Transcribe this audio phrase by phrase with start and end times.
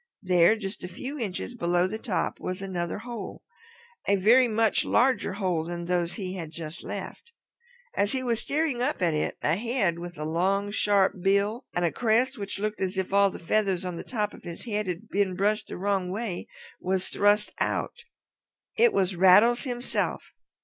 [0.23, 3.43] There, just a few inches below the top, was another hole,
[4.07, 7.21] a very much larger hole than those he had just left.
[7.93, 11.85] As he was staring up at it a head with a long sharp bill and
[11.85, 14.87] a crest which looked as if all the feathers on the top of his head
[14.87, 16.47] had been brushed the wrong way,
[16.79, 18.05] was thrust out.
[18.75, 20.23] It was Rattles himself.